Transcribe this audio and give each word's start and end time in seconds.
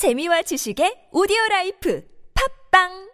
재미와 0.00 0.40
지식의 0.40 1.08
오디오 1.12 1.36
라이프 1.50 2.02
팟빵 2.72 3.10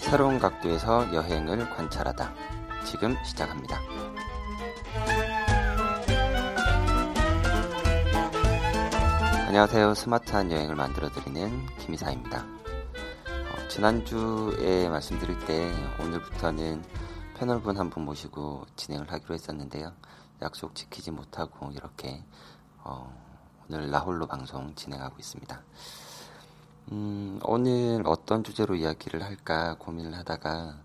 새로운 0.00 0.40
각도에서 0.40 1.14
여행을 1.14 1.70
관찰하다. 1.70 2.34
지금 2.84 3.14
시작합니다. 3.24 3.80
안녕하세요. 9.46 9.94
스마트한 9.94 10.50
여행을 10.50 10.74
만들어드리는 10.74 11.66
김이사입니다. 11.78 12.63
어, 13.74 13.76
지난주에 13.76 14.88
말씀드릴 14.88 15.36
때 15.46 15.72
오늘부터는 16.00 16.84
패널분 17.36 17.76
한 17.76 17.90
분 17.90 18.04
모시고 18.04 18.66
진행을 18.76 19.10
하기로 19.10 19.34
했었는데요. 19.34 19.92
약속 20.42 20.74
지키지 20.76 21.10
못하고 21.10 21.70
이렇게 21.72 22.24
어, 22.84 23.12
오늘 23.68 23.90
나홀로 23.90 24.26
방송 24.28 24.72
진행하고 24.76 25.16
있습니다. 25.18 25.60
음, 26.92 27.40
오늘 27.42 28.02
어떤 28.06 28.44
주제로 28.44 28.76
이야기를 28.76 29.24
할까 29.24 29.74
고민을 29.78 30.16
하다가 30.18 30.78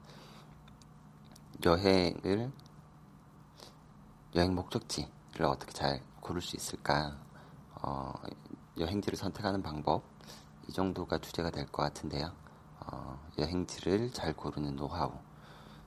여행을 1.65 2.51
여행 4.35 4.55
목적지를 4.55 5.45
어떻게 5.45 5.71
잘 5.73 6.01
고를 6.21 6.41
수 6.41 6.55
있을까 6.55 7.15
어, 7.83 8.13
여행지를 8.79 9.15
선택하는 9.17 9.61
방법 9.61 10.03
이 10.67 10.71
정도가 10.73 11.19
주제가 11.19 11.51
될 11.51 11.67
것 11.67 11.83
같은데요. 11.83 12.48
어, 12.91 13.19
여행지를 13.37 14.11
잘 14.13 14.33
고르는 14.33 14.75
노하우 14.75 15.11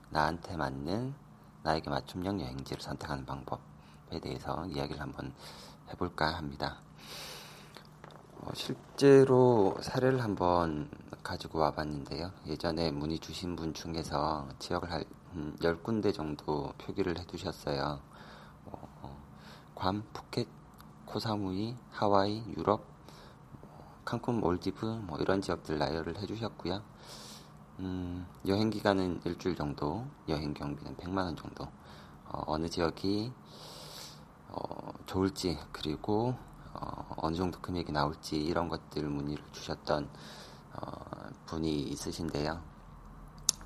나한테 0.09 0.55
맞는 0.55 1.13
나에게 1.63 1.89
맞춤형 1.89 2.41
여행지를 2.41 2.81
선택하는 2.81 3.25
방법에 3.25 4.19
대해서 4.21 4.65
이야기를 4.65 5.01
한번 5.01 5.33
해볼까 5.89 6.35
합니다. 6.35 6.77
어, 8.39 8.49
실제로 8.53 9.77
사례를 9.81 10.21
한번 10.23 10.89
가지고 11.23 11.59
와봤는데요. 11.59 12.31
예전에 12.47 12.91
문의 12.91 13.19
주신 13.19 13.55
분 13.55 13.73
중에서 13.73 14.47
지역을 14.59 14.91
한 14.91 15.03
10군데 15.59 16.13
정도 16.13 16.73
표기를 16.77 17.17
해두셨어요. 17.19 17.99
어, 18.65 18.87
어, 19.01 19.17
괌, 19.75 20.03
푸켓, 20.13 20.47
코사무이, 21.05 21.75
하와이, 21.91 22.43
유럽, 22.57 22.85
칸쿤, 24.05 24.39
몰디브 24.39 24.85
뭐 25.05 25.17
이런 25.19 25.41
지역들 25.41 25.77
나열을 25.77 26.17
해주셨고요. 26.17 26.92
음, 27.79 28.27
여행 28.47 28.69
기간은 28.69 29.21
일주일 29.25 29.55
정도, 29.55 30.05
여행 30.29 30.53
경비는 30.53 30.95
100만 30.95 31.25
원 31.25 31.35
정도. 31.35 31.67
어, 32.27 32.57
느 32.57 32.69
지역이 32.69 33.31
어, 34.49 34.93
좋을지 35.05 35.57
그리고 35.71 36.35
어, 36.73 37.15
어느 37.17 37.35
정도 37.35 37.59
금액이 37.59 37.91
나올지 37.91 38.37
이런 38.37 38.69
것들 38.69 39.03
문의를 39.03 39.43
주셨던 39.51 40.09
어, 40.73 41.29
분이 41.47 41.81
있으신데요. 41.81 42.61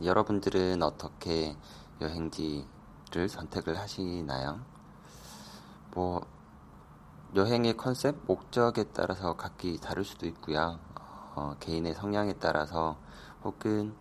여러분들은 0.03 0.81
어떻게 0.83 1.55
여행지를 1.99 3.27
선택을 3.29 3.77
하시나요? 3.77 4.61
뭐 5.93 6.21
여행의 7.35 7.75
컨셉, 7.75 8.15
목적에 8.25 8.85
따라서 8.93 9.35
각기 9.35 9.77
다를 9.79 10.05
수도 10.05 10.25
있고요. 10.27 10.79
어, 11.35 11.55
개인의 11.59 11.93
성향에 11.93 12.33
따라서 12.33 12.97
혹은 13.43 13.93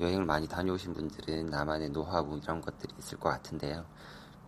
여행을 0.00 0.24
많이 0.24 0.48
다녀오신 0.48 0.94
분들은 0.94 1.46
나만의 1.46 1.90
노하우 1.90 2.36
이런 2.38 2.60
것들이 2.60 2.92
있을 2.98 3.18
것 3.18 3.28
같은데요. 3.28 3.84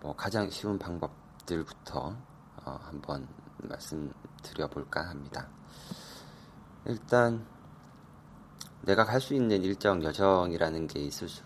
뭐 0.00 0.14
가장 0.14 0.50
쉬운 0.50 0.78
방법들부터 0.78 2.16
어, 2.64 2.78
한번 2.82 3.28
말씀드려 3.58 4.68
볼까 4.68 5.08
합니다. 5.08 5.48
일단 6.84 7.46
내가 8.82 9.04
갈 9.04 9.20
수 9.20 9.34
있는 9.34 9.62
일정 9.62 10.02
여정이라는 10.02 10.86
게 10.86 11.00
있을 11.00 11.28
수 11.28 11.42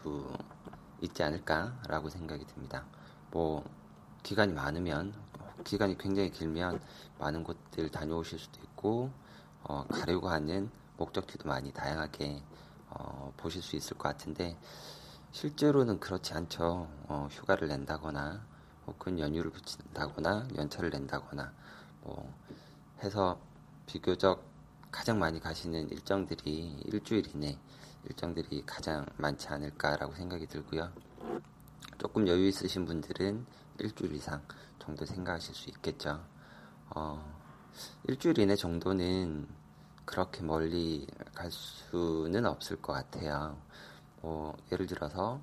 있지 1.00 1.22
않을까라고 1.22 2.10
생각이 2.10 2.44
듭니다. 2.46 2.84
뭐 3.30 3.64
기간이 4.22 4.52
많으면 4.52 5.14
기간이 5.64 5.96
굉장히 5.96 6.30
길면 6.30 6.80
많은 7.18 7.44
곳들 7.44 7.90
다녀오실 7.90 8.38
수도 8.38 8.60
있고 8.62 9.10
어, 9.62 9.84
가려고 9.88 10.28
하는 10.28 10.70
목적지도 10.96 11.48
많이 11.48 11.72
다양하게 11.72 12.42
어, 12.90 13.32
보실 13.36 13.62
수 13.62 13.76
있을 13.76 13.96
것 13.96 14.08
같은데 14.08 14.56
실제로는 15.32 16.00
그렇지 16.00 16.34
않죠. 16.34 16.88
어, 17.08 17.28
휴가를 17.30 17.68
낸다거나 17.68 18.44
혹은 18.86 19.18
연휴를 19.18 19.50
붙인다거나 19.50 20.48
연차를 20.56 20.90
낸다거나 20.90 21.52
뭐 22.02 22.34
해서 23.02 23.40
비교적 23.86 24.44
가장 24.90 25.18
많이 25.18 25.38
가시는 25.38 25.88
일정들이 25.90 26.82
일주일 26.84 27.28
이내 27.34 27.58
일정들이 28.04 28.64
가장 28.66 29.06
많지 29.16 29.48
않을까라고 29.48 30.14
생각이 30.14 30.46
들고요. 30.46 30.90
조금 31.98 32.26
여유 32.26 32.48
있으신 32.48 32.86
분들은 32.86 33.46
일주일 33.78 34.14
이상 34.14 34.42
정도 34.78 35.04
생각하실 35.04 35.54
수 35.54 35.70
있겠죠. 35.70 36.20
어, 36.90 37.38
일주일 38.04 38.38
이내 38.38 38.56
정도는 38.56 39.46
그렇게 40.10 40.42
멀리 40.42 41.06
갈 41.36 41.52
수는 41.52 42.44
없을 42.44 42.82
것 42.82 42.92
같아요. 42.92 43.56
뭐, 44.20 44.56
예를 44.72 44.86
들어서 44.86 45.40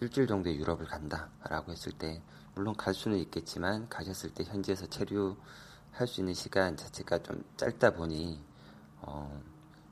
일주일 0.00 0.28
정도 0.28 0.54
유럽을 0.54 0.86
간다라고 0.86 1.72
했을 1.72 1.90
때, 1.90 2.22
물론 2.54 2.76
갈 2.76 2.94
수는 2.94 3.18
있겠지만, 3.18 3.88
가셨을 3.88 4.32
때 4.34 4.44
현지에서 4.44 4.86
체류할 4.86 6.06
수 6.06 6.20
있는 6.20 6.32
시간 6.32 6.76
자체가 6.76 7.24
좀 7.24 7.44
짧다 7.56 7.94
보니, 7.94 8.40
어, 9.02 9.42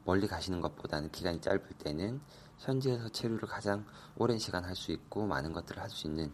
멀리 0.04 0.28
가시는 0.28 0.60
것보다는 0.60 1.10
기간이 1.10 1.40
짧을 1.40 1.66
때는 1.78 2.20
현지에서 2.58 3.08
체류를 3.08 3.48
가장 3.48 3.84
오랜 4.16 4.38
시간 4.38 4.64
할 4.64 4.76
수 4.76 4.92
있고 4.92 5.26
많은 5.26 5.52
것들을 5.52 5.82
할 5.82 5.90
수 5.90 6.06
있는 6.06 6.32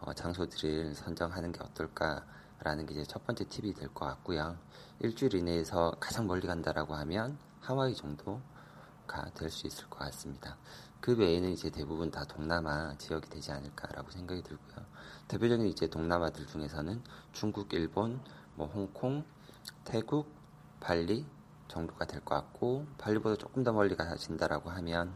어, 0.00 0.14
장소들을 0.14 0.94
선정하는 0.94 1.52
게 1.52 1.60
어떨까 1.62 2.24
라는 2.62 2.86
게 2.86 2.92
이제 2.94 3.04
첫 3.04 3.24
번째 3.26 3.44
팁이 3.48 3.74
될 3.74 3.88
것 3.88 4.06
같고요. 4.06 4.56
일주일 5.00 5.34
이내에서 5.34 5.92
가장 6.00 6.26
멀리 6.26 6.46
간다라고 6.46 6.94
하면 6.94 7.38
하와이 7.60 7.94
정도가 7.94 9.30
될 9.34 9.50
수 9.50 9.66
있을 9.66 9.88
것 9.88 9.98
같습니다. 10.00 10.56
그 11.00 11.16
외에는 11.16 11.50
이제 11.50 11.70
대부분 11.70 12.10
다 12.10 12.24
동남아 12.24 12.94
지역이 12.98 13.28
되지 13.30 13.52
않을까라고 13.52 14.10
생각이 14.10 14.42
들고요. 14.42 14.84
대표적인 15.28 15.66
이제 15.66 15.86
동남아들 15.88 16.46
중에서는 16.46 17.02
중국, 17.32 17.72
일본, 17.72 18.20
뭐 18.54 18.66
홍콩, 18.66 19.24
태국, 19.84 20.30
발리 20.80 21.26
정도가 21.68 22.04
될 22.06 22.20
것 22.20 22.34
같고 22.34 22.86
발리보다 22.98 23.36
조금 23.36 23.62
더 23.64 23.72
멀리 23.72 23.96
가신다라고 23.96 24.70
하면 24.70 25.14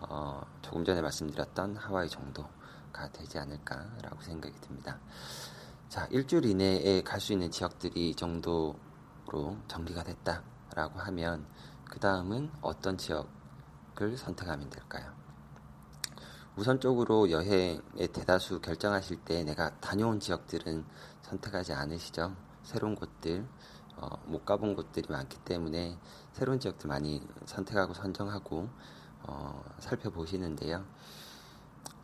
어, 0.00 0.40
조금 0.62 0.84
전에 0.84 1.02
말씀드렸던 1.02 1.76
하와이 1.76 2.08
정도가 2.08 3.10
되지 3.12 3.38
않을까라고 3.38 4.22
생각이 4.22 4.54
듭니다. 4.60 4.98
자, 5.88 6.06
일주일 6.10 6.44
이내에 6.44 7.00
갈 7.00 7.18
수 7.18 7.32
있는 7.32 7.50
지역들이 7.50 8.10
이 8.10 8.14
정도로 8.14 8.76
정리가 9.68 10.02
됐다라고 10.04 10.98
하면 10.98 11.46
그 11.86 11.98
다음은 11.98 12.50
어떤 12.60 12.98
지역을 12.98 14.18
선택하면 14.18 14.68
될까요? 14.68 15.10
우선적으로 16.56 17.30
여행의 17.30 18.08
대다수 18.12 18.60
결정하실 18.60 19.24
때 19.24 19.44
내가 19.44 19.80
다녀온 19.80 20.20
지역들은 20.20 20.84
선택하지 21.22 21.72
않으시죠. 21.72 22.36
새로운 22.64 22.94
곳들, 22.94 23.46
어, 23.96 24.08
못 24.26 24.44
가본 24.44 24.74
곳들이 24.74 25.10
많기 25.10 25.38
때문에 25.38 25.98
새로운 26.32 26.60
지역들 26.60 26.86
많이 26.86 27.26
선택하고 27.46 27.94
선정하고 27.94 28.68
어, 29.22 29.64
살펴보시는데요. 29.78 30.84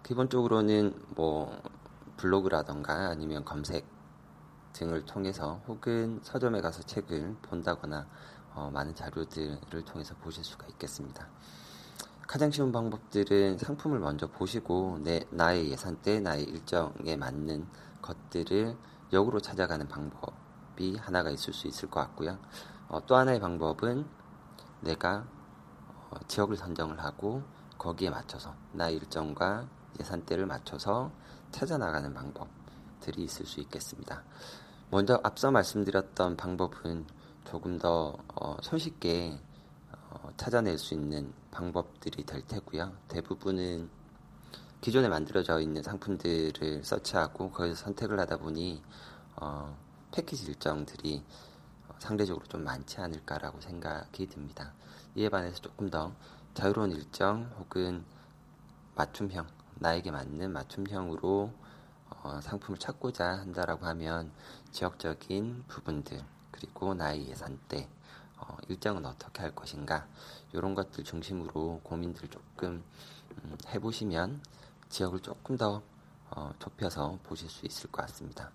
기본적으로는 0.04 1.02
뭐 1.14 1.60
블로그라던가 2.24 3.08
아니면 3.10 3.44
검색 3.44 3.84
등을 4.72 5.04
통해서 5.04 5.60
혹은 5.68 6.20
서점에 6.22 6.62
가서 6.62 6.82
책을 6.82 7.36
본다거나 7.42 8.06
어, 8.54 8.70
많은 8.72 8.94
자료들을 8.94 9.84
통해서 9.84 10.14
보실 10.16 10.42
수가 10.42 10.66
있겠습니다. 10.68 11.28
가장 12.26 12.50
쉬운 12.50 12.72
방법들은 12.72 13.58
상품을 13.58 13.98
먼저 13.98 14.26
보시고 14.26 15.00
내 15.02 15.26
나의 15.30 15.70
예산대, 15.70 16.20
나의 16.20 16.44
일정에 16.44 17.16
맞는 17.16 17.66
것들을 18.00 18.74
역으로 19.12 19.40
찾아가는 19.40 19.86
방법이 19.86 20.96
하나가 20.96 21.28
있을 21.28 21.52
수 21.52 21.68
있을 21.68 21.90
것 21.90 22.00
같고요. 22.00 22.38
어, 22.88 23.04
또 23.06 23.16
하나의 23.16 23.38
방법은 23.38 24.06
내가 24.80 25.26
어, 26.10 26.16
지역을 26.26 26.56
선정을 26.56 27.00
하고 27.00 27.42
거기에 27.76 28.08
맞춰서 28.08 28.54
나 28.72 28.88
일정과 28.88 29.68
예산대를 30.00 30.46
맞춰서 30.46 31.10
찾아 31.50 31.78
나가는 31.78 32.12
방법들이 32.12 33.24
있을 33.24 33.46
수 33.46 33.60
있겠습니다. 33.60 34.22
먼저 34.90 35.20
앞서 35.22 35.50
말씀드렸던 35.50 36.36
방법은 36.36 37.06
조금 37.44 37.78
더 37.78 38.16
어, 38.34 38.56
손쉽게 38.62 39.38
어, 40.10 40.30
찾아낼 40.36 40.78
수 40.78 40.94
있는 40.94 41.32
방법들이 41.50 42.24
될 42.24 42.46
테고요. 42.46 42.92
대부분은 43.08 43.88
기존에 44.80 45.08
만들어져 45.08 45.60
있는 45.60 45.82
상품들을 45.82 46.84
서치하고 46.84 47.50
거기서 47.50 47.76
선택을 47.76 48.20
하다 48.20 48.36
보니 48.38 48.82
어, 49.36 49.76
패키지 50.12 50.46
일정들이 50.46 51.22
상대적으로 51.98 52.44
좀 52.46 52.64
많지 52.64 53.00
않을까라고 53.00 53.60
생각이 53.60 54.26
듭니다. 54.26 54.74
이에 55.14 55.28
반해서 55.28 55.60
조금 55.60 55.90
더 55.90 56.12
자유로운 56.54 56.92
일정 56.92 57.50
혹은 57.58 58.04
맞춤형 58.94 59.46
나에게 59.84 60.10
맞는 60.10 60.50
맞춤형으로 60.50 61.52
어, 62.08 62.40
상품을 62.40 62.78
찾고자 62.78 63.26
한다라고 63.40 63.84
하면 63.84 64.32
지역적인 64.72 65.64
부분들 65.68 66.24
그리고 66.50 66.94
나의 66.94 67.28
예산대 67.28 67.86
어, 68.38 68.56
일정은 68.68 69.04
어떻게 69.04 69.42
할 69.42 69.54
것인가 69.54 70.06
이런 70.54 70.74
것들 70.74 71.04
중심으로 71.04 71.80
고민들 71.82 72.28
조금 72.28 72.82
음, 73.44 73.58
해보시면 73.68 74.40
지역을 74.88 75.20
조금 75.20 75.58
더 75.58 75.82
어, 76.30 76.50
좁혀서 76.58 77.18
보실 77.24 77.50
수 77.50 77.66
있을 77.66 77.90
것 77.92 78.06
같습니다. 78.06 78.50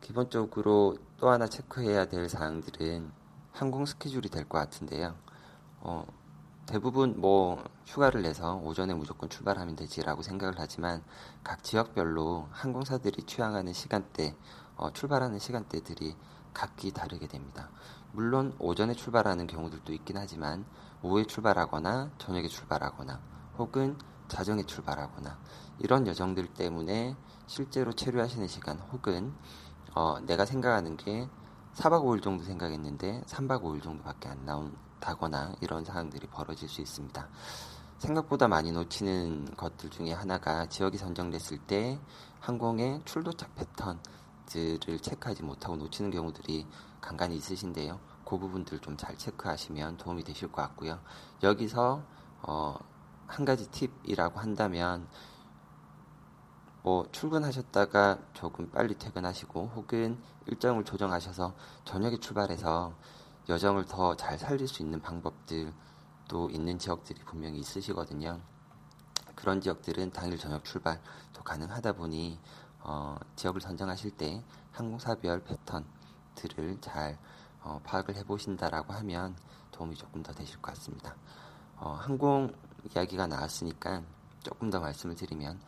기본적으로 0.00 0.96
또 1.18 1.30
하나 1.30 1.46
체크해야 1.46 2.06
될 2.06 2.28
사항들은 2.28 3.12
항공 3.52 3.86
스케줄이 3.86 4.28
될 4.28 4.44
것 4.48 4.58
같은데요. 4.58 5.14
어, 5.80 6.04
대부분 6.66 7.20
뭐 7.20 7.62
휴가를 7.84 8.22
내서 8.22 8.56
오전에 8.56 8.94
무조건 8.94 9.28
출발하면 9.28 9.76
되지라고 9.76 10.22
생각을 10.22 10.54
하지만 10.56 11.02
각 11.42 11.62
지역별로 11.62 12.48
항공사들이 12.50 13.24
취향하는 13.24 13.74
시간대, 13.74 14.34
어, 14.76 14.90
출발하는 14.90 15.38
시간대들이 15.38 16.16
각기 16.54 16.90
다르게 16.92 17.26
됩니다. 17.26 17.68
물론 18.12 18.54
오전에 18.58 18.94
출발하는 18.94 19.46
경우들도 19.46 19.92
있긴 19.92 20.16
하지만 20.16 20.64
오후에 21.02 21.24
출발하거나 21.24 22.12
저녁에 22.16 22.48
출발하거나 22.48 23.20
혹은 23.58 23.98
자정에 24.28 24.62
출발하거나 24.64 25.38
이런 25.80 26.06
여정들 26.06 26.54
때문에 26.54 27.14
실제로 27.46 27.92
체류하시는 27.92 28.48
시간 28.48 28.78
혹은 28.90 29.34
어, 29.94 30.18
내가 30.20 30.46
생각하는 30.46 30.96
게 30.96 31.28
4박 31.74 32.04
5일 32.04 32.22
정도 32.22 32.42
생각했는데 32.44 33.22
3박 33.26 33.62
5일 33.62 33.82
정도밖에 33.82 34.28
안 34.28 34.46
나온 34.46 34.74
다거나 35.04 35.54
이런 35.60 35.84
상황들이 35.84 36.26
벌어질 36.28 36.66
수 36.66 36.80
있습니다. 36.80 37.28
생각보다 37.98 38.48
많이 38.48 38.72
놓치는 38.72 39.54
것들 39.54 39.90
중에 39.90 40.12
하나가 40.12 40.66
지역이 40.66 40.96
선정됐을 40.96 41.58
때 41.58 41.98
항공의 42.40 43.02
출도착 43.04 43.54
패턴들을 43.54 44.98
체크하지 45.00 45.42
못하고 45.42 45.76
놓치는 45.76 46.10
경우들이 46.10 46.66
간간히 47.02 47.36
있으신데요. 47.36 48.00
그 48.24 48.38
부분들 48.38 48.78
좀 48.80 48.96
잘 48.96 49.18
체크하시면 49.18 49.98
도움이 49.98 50.24
되실 50.24 50.50
것 50.50 50.62
같고요. 50.62 50.98
여기서 51.42 52.02
어, 52.40 52.74
한 53.26 53.44
가지 53.44 53.70
팁이라고 53.70 54.40
한다면 54.40 55.06
뭐 56.82 57.06
출근하셨다가 57.12 58.18
조금 58.32 58.70
빨리 58.70 58.94
퇴근하시고 58.96 59.72
혹은 59.76 60.18
일정을 60.46 60.84
조정하셔서 60.84 61.54
저녁에 61.84 62.18
출발해서 62.18 62.94
여정을 63.48 63.84
더 63.86 64.14
잘 64.16 64.38
살릴 64.38 64.66
수 64.66 64.82
있는 64.82 65.00
방법들도 65.00 66.50
있는 66.50 66.78
지역들이 66.78 67.20
분명히 67.24 67.58
있으시거든요. 67.58 68.40
그런 69.34 69.60
지역들은 69.60 70.12
당일 70.12 70.38
저녁 70.38 70.64
출발도 70.64 71.42
가능하다 71.44 71.92
보니 71.92 72.38
어, 72.80 73.16
지역을 73.36 73.60
선정하실 73.60 74.12
때 74.12 74.42
항공사별 74.72 75.44
패턴들을 75.44 76.80
잘 76.80 77.18
어, 77.62 77.80
파악을 77.84 78.16
해보신다라고 78.16 78.92
하면 78.94 79.36
도움이 79.72 79.96
조금 79.96 80.22
더 80.22 80.32
되실 80.32 80.60
것 80.62 80.74
같습니다. 80.74 81.14
어, 81.76 81.90
항공 82.00 82.54
이야기가 82.94 83.26
나왔으니까 83.26 84.02
조금 84.42 84.70
더 84.70 84.80
말씀을 84.80 85.16
드리면 85.16 85.60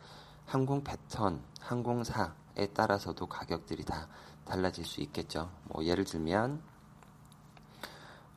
항공 0.45 0.83
패턴, 0.83 1.43
항공사에 1.59 2.67
따라서도 2.73 3.27
가격들이 3.27 3.83
다 3.83 4.07
달라질 4.45 4.85
수 4.85 5.01
있겠죠. 5.01 5.51
뭐 5.65 5.83
예를 5.83 6.05
들면 6.05 6.61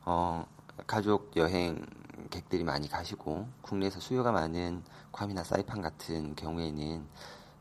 어, 0.03 0.45
가족 0.87 1.35
여행객들이 1.35 2.63
많이 2.63 2.87
가시고 2.87 3.47
국내에서 3.61 3.99
수요가 3.99 4.31
많은 4.31 4.83
괌이나 5.11 5.43
사이판 5.43 5.81
같은 5.81 6.35
경우에는 6.35 7.05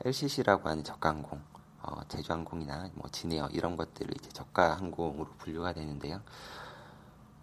LCC라고 0.05 0.69
하는 0.69 0.83
저가항공, 0.83 1.41
어, 1.83 2.01
제주항공이나 2.09 2.91
뭐 2.95 3.11
진에어 3.11 3.49
이런 3.49 3.77
것들을 3.77 4.15
이제 4.17 4.31
저가 4.31 4.79
항공으로 4.79 5.29
분류가 5.37 5.75
되는데요. 5.75 6.23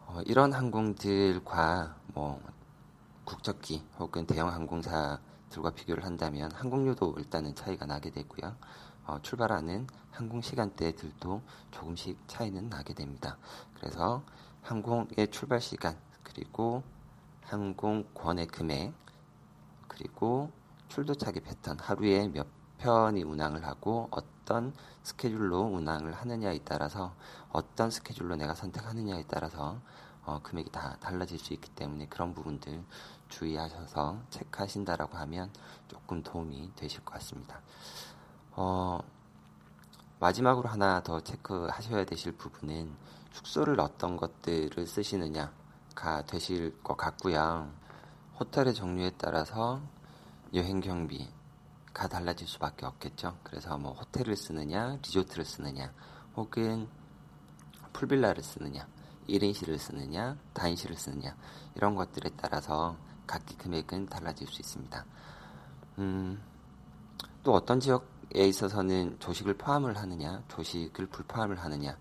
어, 0.07 0.21
이런 0.25 0.53
항공들과 0.53 1.95
뭐 2.13 2.41
국적기 3.25 3.83
혹은 3.99 4.25
대형 4.25 4.51
항공사들과 4.51 5.71
비교를 5.75 6.05
한다면 6.05 6.51
항공료도 6.53 7.15
일단은 7.19 7.53
차이가 7.53 7.85
나게 7.85 8.09
되고요. 8.09 8.55
어, 9.05 9.19
출발하는 9.21 9.85
항공 10.11 10.41
시간대들도 10.41 11.41
조금씩 11.69 12.17
차이는 12.27 12.69
나게 12.69 12.95
됩니다. 12.95 13.37
그래서 13.75 14.23
항공의 14.67 15.31
출발 15.31 15.61
시간 15.61 15.97
그리고 16.23 16.83
항공권의 17.45 18.47
금액 18.47 18.93
그리고 19.87 20.51
출도차기 20.89 21.39
패턴 21.39 21.79
하루에 21.79 22.27
몇 22.27 22.45
편이 22.77 23.23
운항을 23.23 23.65
하고 23.65 24.09
어떤 24.11 24.73
스케줄로 25.03 25.61
운항을 25.61 26.11
하느냐에 26.11 26.59
따라서 26.65 27.15
어떤 27.49 27.89
스케줄로 27.89 28.35
내가 28.35 28.55
선택하느냐에 28.55 29.23
따라서 29.29 29.79
어, 30.25 30.41
금액이 30.43 30.69
다 30.71 30.97
달라질 30.99 31.39
수 31.39 31.53
있기 31.53 31.69
때문에 31.69 32.07
그런 32.07 32.33
부분들 32.33 32.83
주의하셔서 33.29 34.19
체크하신다라고 34.29 35.17
하면 35.17 35.49
조금 35.87 36.21
도움이 36.21 36.73
되실 36.75 37.05
것 37.05 37.13
같습니다. 37.13 37.61
어, 38.51 38.99
마지막으로 40.19 40.67
하나 40.67 41.01
더 41.03 41.21
체크하셔야 41.21 42.03
되실 42.03 42.33
부분은 42.33 43.16
숙소를 43.37 43.79
어떤 43.79 44.17
것들을 44.17 44.87
쓰시느냐가 44.87 46.25
되실 46.25 46.81
것 46.81 46.97
같고요. 46.97 47.71
호텔의 48.39 48.73
종류에 48.73 49.11
따라서 49.17 49.79
여행 50.55 50.79
경비가 50.79 52.07
달라질 52.09 52.47
수밖에 52.47 52.87
없겠죠. 52.87 53.37
그래서 53.43 53.77
뭐 53.77 53.93
호텔을 53.93 54.35
쓰느냐, 54.35 54.97
리조트를 55.03 55.45
쓰느냐, 55.45 55.93
혹은 56.35 56.87
풀빌라를 57.93 58.41
쓰느냐, 58.41 58.87
1인실을 59.29 59.77
쓰느냐, 59.77 60.35
다인실을 60.53 60.95
쓰느냐 60.95 61.35
이런 61.75 61.93
것들에 61.93 62.31
따라서 62.37 62.97
각기 63.27 63.55
금액은 63.55 64.07
달라질 64.07 64.47
수 64.47 64.61
있습니다. 64.61 65.05
음, 65.99 66.41
또 67.43 67.53
어떤 67.53 67.79
지역에 67.79 68.47
있어서는 68.47 69.19
조식을 69.19 69.57
포함을 69.57 69.95
하느냐, 69.97 70.43
조식을 70.47 71.07
불포함을 71.07 71.59
하느냐에 71.59 71.95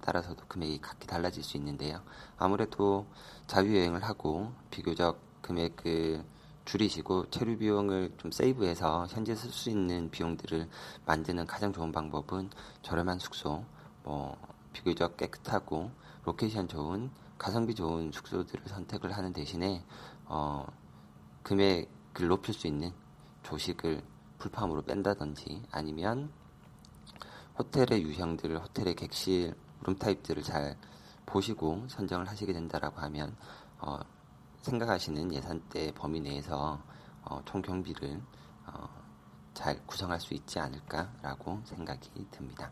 따라서도 0.00 0.44
금액이 0.46 0.80
각기 0.80 1.06
달라질 1.06 1.42
수 1.42 1.56
있는데요. 1.56 2.02
아무래도 2.36 3.06
자유여행을 3.46 4.04
하고 4.04 4.52
비교적 4.70 5.20
금액을 5.42 6.24
줄이시고 6.64 7.30
체류 7.30 7.56
비용을 7.56 8.12
좀 8.18 8.30
세이브해서 8.30 9.06
현재 9.08 9.34
쓸 9.34 9.50
수 9.50 9.70
있는 9.70 10.10
비용들을 10.10 10.68
만드는 11.06 11.46
가장 11.46 11.72
좋은 11.72 11.92
방법은 11.92 12.50
저렴한 12.82 13.18
숙소, 13.18 13.64
뭐 14.04 14.36
비교적 14.72 15.16
깨끗하고 15.16 15.90
로케이션 16.24 16.68
좋은 16.68 17.10
가성비 17.38 17.74
좋은 17.74 18.12
숙소들을 18.12 18.64
선택을 18.66 19.16
하는 19.16 19.32
대신에 19.32 19.82
어, 20.26 20.66
금액을 21.42 22.28
높일 22.28 22.52
수 22.52 22.66
있는 22.66 22.92
조식을 23.44 24.02
불포함으로 24.38 24.82
뺀다든지 24.82 25.62
아니면 25.70 26.30
호텔의 27.58 28.02
유형들을 28.02 28.62
호텔의 28.62 28.94
객실 28.94 29.54
룸 29.82 29.96
타입들을 29.96 30.42
잘 30.42 30.76
보시고 31.26 31.84
선정을 31.88 32.28
하시게 32.28 32.52
된다라고 32.52 33.00
하면 33.00 33.36
어, 33.78 33.98
생각하시는 34.62 35.32
예산대 35.32 35.92
범위 35.94 36.20
내에서 36.20 36.80
어, 37.22 37.40
총 37.44 37.62
경비를 37.62 38.20
어, 38.66 38.88
잘 39.54 39.84
구성할 39.86 40.20
수 40.20 40.34
있지 40.34 40.58
않을까라고 40.58 41.60
생각이 41.64 42.26
듭니다. 42.30 42.70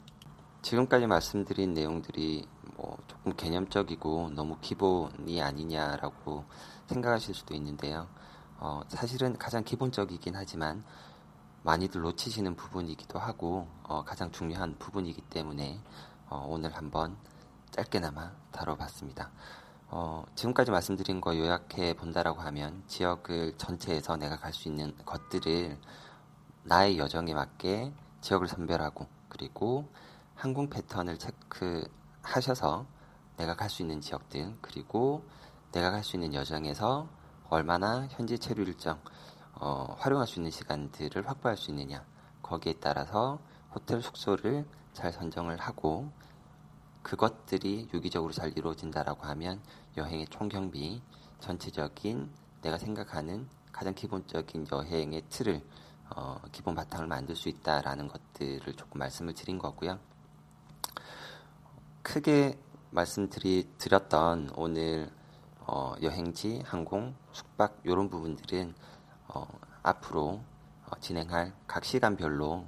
지금까지 0.62 1.06
말씀드린 1.06 1.74
내용들이 1.74 2.46
뭐 2.76 2.96
조금 3.06 3.34
개념적이고 3.36 4.30
너무 4.34 4.56
기본이 4.60 5.40
아니냐라고 5.40 6.44
생각하실 6.86 7.34
수도 7.34 7.54
있는데요. 7.54 8.08
어, 8.58 8.82
사실은 8.88 9.36
가장 9.38 9.62
기본적이긴 9.64 10.34
하지만 10.34 10.82
많이들 11.62 12.00
놓치시는 12.00 12.56
부분이기도 12.56 13.18
하고 13.18 13.68
어, 13.82 14.04
가장 14.04 14.30
중요한 14.30 14.76
부분이기 14.78 15.20
때문에 15.22 15.80
어, 16.28 16.44
오늘 16.48 16.74
한번 16.74 17.16
짧게나마 17.70 18.32
다뤄봤습니다. 18.50 19.30
어, 19.88 20.24
지금까지 20.34 20.72
말씀드린 20.72 21.20
거 21.20 21.36
요약해 21.36 21.94
본다라고 21.94 22.40
하면 22.40 22.82
지역을 22.88 23.56
전체에서 23.58 24.16
내가 24.16 24.36
갈 24.36 24.52
수 24.52 24.68
있는 24.68 24.92
것들을 25.04 25.78
나의 26.64 26.98
여정에 26.98 27.32
맞게 27.32 27.92
지역을 28.22 28.48
선별하고 28.48 29.06
그리고 29.28 29.88
항공 30.34 30.68
패턴을 30.68 31.16
체크하셔서 31.18 32.86
내가 33.36 33.54
갈 33.54 33.70
수 33.70 33.82
있는 33.82 34.00
지역들 34.00 34.56
그리고 34.60 35.24
내가 35.70 35.92
갈 35.92 36.02
수 36.02 36.16
있는 36.16 36.34
여정에서 36.34 37.08
얼마나 37.48 38.08
현지 38.10 38.38
체류 38.38 38.62
일정 38.62 38.98
어, 39.54 39.94
활용할 40.00 40.26
수 40.26 40.40
있는 40.40 40.50
시간들을 40.50 41.28
확보할 41.28 41.56
수 41.56 41.70
있느냐 41.70 42.04
거기에 42.42 42.74
따라서 42.80 43.38
호텔 43.74 44.02
숙소를 44.02 44.66
잘 44.92 45.12
선정을 45.12 45.58
하고 45.58 46.10
그것들이 47.02 47.88
유기적으로 47.94 48.32
잘 48.32 48.56
이루어진다라고 48.56 49.26
하면 49.26 49.60
여행의 49.96 50.26
총경비 50.28 51.02
전체적인 51.40 52.30
내가 52.62 52.78
생각하는 52.78 53.48
가장 53.70 53.94
기본적인 53.94 54.66
여행의 54.72 55.22
틀을 55.28 55.62
어, 56.14 56.40
기본 56.52 56.74
바탕을 56.74 57.06
만들 57.06 57.36
수 57.36 57.48
있다라는 57.48 58.08
것들을 58.08 58.74
조금 58.74 58.98
말씀을 58.98 59.34
드린 59.34 59.58
거고요. 59.58 59.98
크게 62.02 62.58
말씀드렸던 62.90 64.52
오늘 64.56 65.10
어, 65.60 65.94
여행지, 66.00 66.62
항공, 66.64 67.14
숙박 67.32 67.80
이런 67.84 68.08
부분들은 68.08 68.74
어, 69.28 69.46
앞으로 69.82 70.40
어, 70.86 71.00
진행할 71.00 71.52
각 71.66 71.84
시간별로 71.84 72.66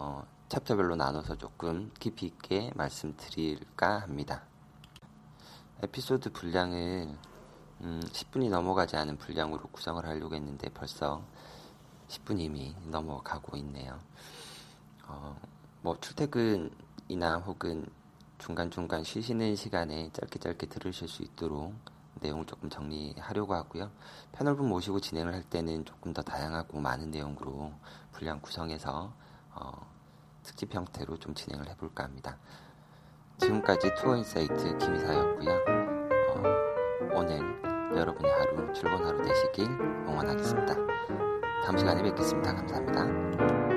어, 0.00 0.24
챕터별로 0.48 0.94
나눠서 0.94 1.36
조금 1.38 1.90
깊이 1.98 2.26
있게 2.26 2.70
말씀드릴까 2.76 4.02
합니다. 4.02 4.44
에피소드 5.82 6.30
분량을 6.30 7.18
음, 7.80 8.00
10분이 8.04 8.48
넘어가지 8.48 8.96
않은 8.96 9.18
분량으로 9.18 9.64
구성을 9.72 10.06
하려고 10.06 10.36
했는데 10.36 10.68
벌써 10.68 11.24
10분 12.06 12.38
이미 12.38 12.76
넘어가고 12.86 13.56
있네요. 13.56 13.98
어, 15.08 15.36
뭐 15.82 15.98
출퇴근이나 16.00 17.38
혹은 17.38 17.84
중간중간 18.38 19.02
쉬시는 19.02 19.56
시간에 19.56 20.10
짧게 20.12 20.38
짧게 20.38 20.66
들으실 20.68 21.08
수 21.08 21.24
있도록 21.24 21.74
내용을 22.20 22.46
조금 22.46 22.70
정리하려고 22.70 23.52
하고요. 23.52 23.90
패널분 24.30 24.68
모시고 24.68 25.00
진행을 25.00 25.34
할 25.34 25.42
때는 25.42 25.84
조금 25.84 26.12
더 26.12 26.22
다양하고 26.22 26.78
많은 26.78 27.10
내용으로 27.10 27.72
분량 28.12 28.40
구성해서 28.40 29.12
어, 29.60 29.86
특집 30.42 30.74
형태로 30.74 31.18
좀 31.18 31.34
진행을 31.34 31.68
해볼까 31.70 32.04
합니다. 32.04 32.38
지금까지 33.38 33.94
투어인사이트 33.96 34.78
김이사였고요. 34.78 35.50
어, 36.30 36.42
오늘 37.14 37.40
여러분의 37.96 38.30
하루 38.32 38.72
즐거운 38.72 39.04
하루 39.04 39.22
되시길 39.22 39.66
응원하겠습니다. 39.66 40.74
다음 41.64 41.76
시간에 41.76 42.02
뵙겠습니다. 42.02 42.54
감사합니다. 42.54 43.67